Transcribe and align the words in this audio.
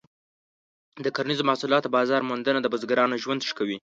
د 1.03 1.05
کرنیزو 1.15 1.47
محصولاتو 1.49 1.93
بازار 1.97 2.21
موندنه 2.29 2.59
د 2.61 2.67
بزګرانو 2.73 3.21
ژوند 3.23 3.41
ښه 3.47 3.53
کوي. 3.59 3.77